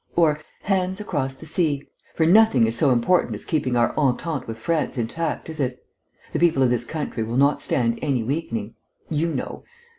[0.15, 1.83] Or, 'Hands across the sea!'
[2.15, 5.85] For nothing is so important as keeping our entente with France intact, is it....
[6.33, 8.73] The people of this country will not stand any weakening...
[9.11, 9.63] you know....